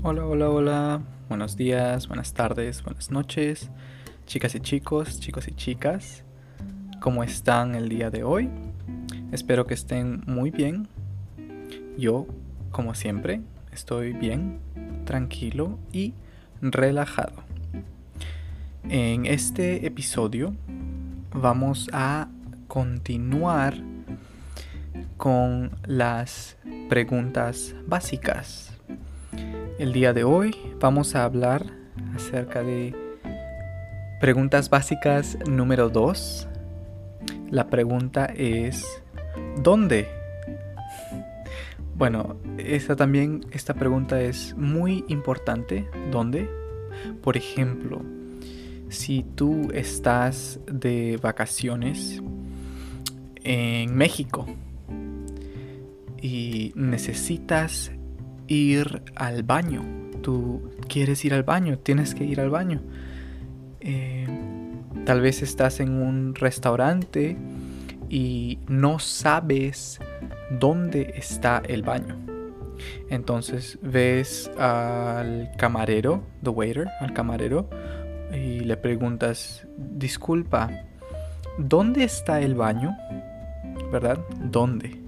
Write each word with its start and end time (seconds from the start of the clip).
Hola, 0.00 0.24
hola, 0.24 0.48
hola. 0.48 1.02
Buenos 1.28 1.56
días, 1.56 2.06
buenas 2.06 2.32
tardes, 2.32 2.84
buenas 2.84 3.10
noches. 3.10 3.68
Chicas 4.26 4.54
y 4.54 4.60
chicos, 4.60 5.18
chicos 5.18 5.48
y 5.48 5.56
chicas. 5.56 6.22
¿Cómo 7.00 7.24
están 7.24 7.74
el 7.74 7.88
día 7.88 8.08
de 8.08 8.22
hoy? 8.22 8.48
Espero 9.32 9.66
que 9.66 9.74
estén 9.74 10.22
muy 10.24 10.52
bien. 10.52 10.86
Yo, 11.98 12.28
como 12.70 12.94
siempre, 12.94 13.40
estoy 13.72 14.12
bien, 14.12 14.60
tranquilo 15.04 15.80
y 15.92 16.14
relajado. 16.60 17.42
En 18.88 19.26
este 19.26 19.84
episodio 19.84 20.54
vamos 21.34 21.90
a 21.92 22.28
continuar 22.68 23.74
con 25.16 25.72
las 25.86 26.56
preguntas 26.88 27.74
básicas. 27.84 28.77
El 29.78 29.92
día 29.92 30.12
de 30.12 30.24
hoy 30.24 30.56
vamos 30.80 31.14
a 31.14 31.22
hablar 31.22 31.64
acerca 32.12 32.64
de 32.64 32.96
preguntas 34.20 34.70
básicas 34.70 35.38
número 35.48 35.88
2. 35.88 36.48
La 37.52 37.68
pregunta 37.68 38.24
es 38.24 38.84
¿dónde? 39.62 40.08
Bueno, 41.94 42.38
esta 42.58 42.96
también 42.96 43.46
esta 43.52 43.74
pregunta 43.74 44.20
es 44.20 44.52
muy 44.56 45.04
importante, 45.06 45.88
¿dónde? 46.10 46.50
Por 47.22 47.36
ejemplo, 47.36 48.02
si 48.88 49.22
tú 49.36 49.68
estás 49.72 50.58
de 50.66 51.20
vacaciones 51.22 52.20
en 53.44 53.94
México 53.94 54.44
y 56.20 56.72
necesitas 56.74 57.92
ir 58.48 59.02
al 59.14 59.42
baño, 59.42 59.84
tú 60.22 60.70
quieres 60.88 61.24
ir 61.24 61.34
al 61.34 61.44
baño, 61.44 61.78
tienes 61.78 62.14
que 62.14 62.24
ir 62.24 62.40
al 62.40 62.50
baño. 62.50 62.80
Eh, 63.80 64.26
tal 65.04 65.20
vez 65.20 65.42
estás 65.42 65.80
en 65.80 65.92
un 65.92 66.34
restaurante 66.34 67.36
y 68.08 68.58
no 68.66 68.98
sabes 68.98 70.00
dónde 70.58 71.12
está 71.16 71.62
el 71.66 71.82
baño. 71.82 72.16
Entonces 73.10 73.78
ves 73.82 74.50
al 74.58 75.50
camarero, 75.56 76.22
the 76.42 76.50
waiter, 76.50 76.88
al 77.00 77.12
camarero, 77.12 77.68
y 78.32 78.60
le 78.60 78.76
preguntas, 78.76 79.66
disculpa, 79.76 80.70
¿dónde 81.58 82.04
está 82.04 82.40
el 82.40 82.54
baño? 82.54 82.96
¿Verdad? 83.90 84.18
¿Dónde? 84.44 85.00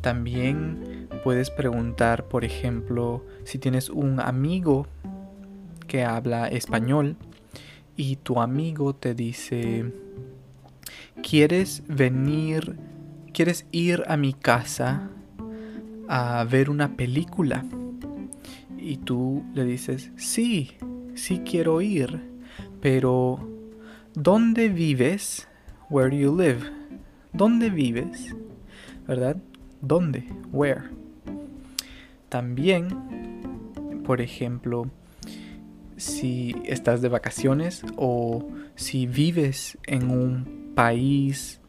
También 0.00 0.95
puedes 1.26 1.50
preguntar, 1.50 2.28
por 2.28 2.44
ejemplo, 2.44 3.24
si 3.42 3.58
tienes 3.58 3.90
un 3.90 4.20
amigo 4.20 4.86
que 5.88 6.04
habla 6.04 6.46
español 6.46 7.16
y 7.96 8.14
tu 8.14 8.40
amigo 8.40 8.94
te 8.94 9.12
dice, 9.12 9.92
¿quieres 11.28 11.82
venir, 11.88 12.76
quieres 13.32 13.66
ir 13.72 14.04
a 14.06 14.16
mi 14.16 14.34
casa 14.34 15.10
a 16.06 16.44
ver 16.44 16.70
una 16.70 16.94
película? 16.94 17.64
Y 18.78 18.98
tú 18.98 19.42
le 19.52 19.64
dices, 19.64 20.12
sí, 20.14 20.76
sí 21.16 21.40
quiero 21.40 21.80
ir, 21.80 22.20
pero 22.80 23.40
¿dónde 24.14 24.68
vives? 24.68 25.48
Where 25.90 26.08
do 26.08 26.22
you 26.22 26.40
live? 26.40 26.60
¿Dónde 27.32 27.70
vives? 27.70 28.32
¿Verdad? 29.08 29.38
¿Dónde? 29.80 30.22
Where? 30.52 31.05
También, 32.36 32.88
por 34.04 34.20
ejemplo, 34.20 34.90
si 35.96 36.54
estás 36.66 37.00
de 37.00 37.08
vacaciones 37.08 37.82
o 37.96 38.46
si 38.74 39.06
vives 39.06 39.78
en 39.86 40.10
un 40.10 40.72
país 40.74 41.62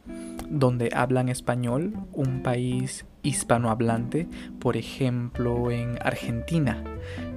donde 0.50 0.90
hablan 0.94 1.30
español, 1.30 1.94
un 2.12 2.44
país 2.44 3.06
hispanohablante, 3.24 4.28
por 4.60 4.76
ejemplo 4.76 5.72
en 5.72 5.98
Argentina. 6.02 6.84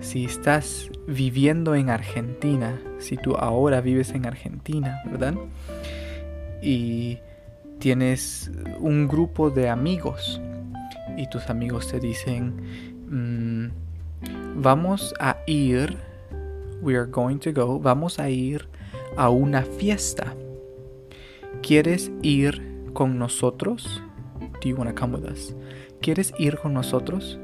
Si 0.01 0.25
estás 0.25 0.91
viviendo 1.07 1.77
en 1.77 1.89
Argentina, 1.89 2.81
si 2.99 3.17
tú 3.17 3.37
ahora 3.37 3.81
vives 3.81 4.11
en 4.11 4.27
Argentina, 4.27 5.03
¿verdad? 5.09 5.35
Y 6.61 7.21
tienes 7.79 8.51
un 8.81 9.07
grupo 9.07 9.51
de 9.51 9.69
amigos 9.69 10.41
y 11.17 11.29
tus 11.29 11.51
amigos 11.51 11.89
te 11.89 12.01
dicen, 12.01 13.00
mm, 13.11 13.67
vamos 14.57 15.15
a 15.21 15.37
ir, 15.47 15.97
we 16.81 16.97
are 16.97 17.11
going 17.11 17.39
to 17.39 17.53
go, 17.53 17.79
vamos 17.79 18.19
a 18.19 18.31
ir 18.31 18.69
a 19.17 19.29
una 19.29 19.63
fiesta. 19.63 20.35
¿Quieres 21.63 22.11
ir 22.23 22.91
con 22.95 23.19
nosotros? 23.19 24.03
Do 24.63 24.69
you 24.69 24.77
want 24.77 24.91
to 24.91 24.95
come 24.95 25.19
with 25.19 25.31
us? 25.31 25.55
¿Quieres 26.01 26.33
ir 26.39 26.57
con 26.59 26.73
nosotros? 26.73 27.39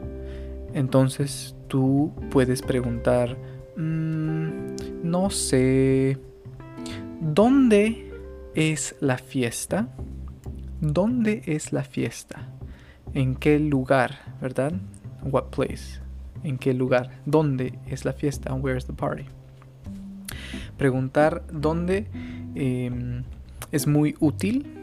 Entonces 0.73 1.55
tú 1.69 2.13
puedes 2.31 2.63
preguntar, 2.63 3.37
mm, 3.77 4.77
no 5.03 5.31
sé, 5.31 6.19
¿dónde 7.21 8.11
es 8.55 8.97
la 9.01 9.19
fiesta? 9.19 9.89
¿Dónde 10.81 11.43
es 11.47 11.73
la 11.73 11.85
fiesta? 11.85 12.49
¿En 13.15 13.37
qué 13.37 13.59
lugar? 13.59 14.37
¿Verdad? 14.41 14.73
What 15.23 15.51
place? 15.51 16.01
¿En 16.45 16.59
qué 16.59 16.75
lugar? 16.75 17.11
¿Dónde 17.25 17.79
es 17.87 18.05
la 18.05 18.13
fiesta? 18.13 18.55
Where 18.55 18.79
is 18.79 18.87
the 18.87 18.93
party? 18.93 19.25
Preguntar 20.77 21.43
dónde 21.51 22.07
em, 22.55 23.25
es 23.73 23.87
muy 23.87 24.15
útil 24.21 24.77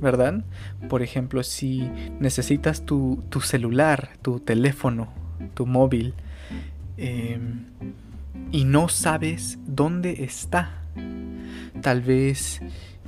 ¿verdad? 0.00 0.44
Por 0.88 1.02
ejemplo, 1.02 1.42
si 1.42 1.88
necesitas 2.20 2.84
tu, 2.84 3.22
celular, 3.42 4.10
tu 4.22 4.40
teléfono, 4.40 5.08
tu 5.54 5.66
móvil, 5.66 6.14
em, 6.96 7.64
y 8.52 8.64
no 8.64 8.88
sabes 8.88 9.58
dónde 9.66 10.24
está, 10.24 10.82
tal 11.82 12.00
vez 12.00 12.60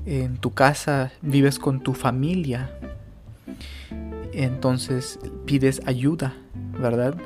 en 0.06 0.36
tu 0.36 0.53
casa 0.53 1.12
vives 1.22 1.59
con 1.59 1.82
tu 1.82 1.94
familia, 1.94 2.70
entonces 4.32 5.19
pides 5.48 5.81
ayuda, 5.86 6.34
¿verdad? 6.78 7.16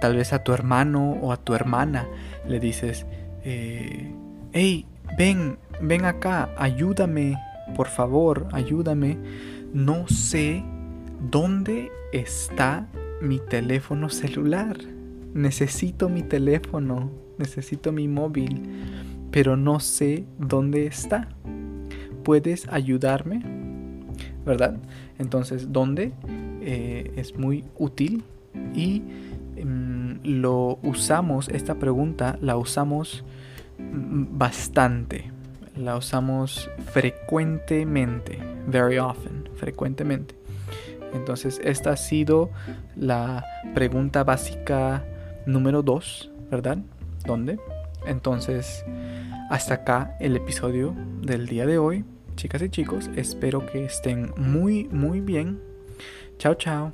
Tal 0.00 0.16
vez 0.16 0.32
a 0.32 0.42
tu 0.42 0.52
hermano 0.52 1.12
o 1.22 1.32
a 1.32 1.36
tu 1.36 1.54
hermana 1.54 2.06
le 2.46 2.58
dices, 2.58 3.06
eh, 3.44 4.12
hey, 4.52 4.84
ven, 5.16 5.56
ven 5.80 6.04
acá, 6.04 6.50
ayúdame 6.58 7.36
por 7.74 7.88
favor, 7.88 8.46
ayúdame. 8.52 9.18
No 9.72 10.06
sé 10.08 10.62
dónde 11.30 11.90
está 12.12 12.86
mi 13.20 13.38
teléfono 13.38 14.08
celular. 14.08 14.76
Necesito 15.34 16.08
mi 16.08 16.22
teléfono, 16.22 17.10
necesito 17.38 17.92
mi 17.92 18.08
móvil, 18.08 18.62
pero 19.30 19.56
no 19.56 19.80
sé 19.80 20.24
dónde 20.38 20.86
está. 20.86 21.28
¿Puedes 22.22 22.68
ayudarme? 22.68 23.42
¿Verdad? 24.46 24.76
Entonces, 25.18 25.72
¿dónde? 25.72 26.12
Eh, 26.62 27.12
es 27.16 27.36
muy 27.36 27.64
útil 27.78 28.24
y 28.74 29.02
mm, 29.62 30.20
lo 30.22 30.78
usamos, 30.82 31.48
esta 31.48 31.74
pregunta 31.74 32.38
la 32.40 32.56
usamos 32.56 33.24
mm, 33.78 34.38
bastante 34.38 35.36
la 35.76 35.96
usamos 35.96 36.70
frecuentemente, 36.92 38.38
very 38.66 38.98
often, 38.98 39.48
frecuentemente. 39.56 40.34
Entonces, 41.12 41.60
esta 41.62 41.92
ha 41.92 41.96
sido 41.96 42.50
la 42.96 43.44
pregunta 43.74 44.24
básica 44.24 45.04
número 45.46 45.82
2, 45.82 46.30
¿verdad? 46.50 46.78
¿Dónde? 47.24 47.58
Entonces, 48.06 48.84
hasta 49.50 49.74
acá 49.74 50.16
el 50.20 50.36
episodio 50.36 50.94
del 51.22 51.46
día 51.46 51.66
de 51.66 51.78
hoy. 51.78 52.04
Chicas 52.36 52.60
y 52.60 52.68
chicos, 52.68 53.10
espero 53.16 53.64
que 53.64 53.86
estén 53.86 54.30
muy, 54.36 54.84
muy 54.84 55.20
bien. 55.20 55.58
Chao, 56.38 56.54
chao. 56.54 56.92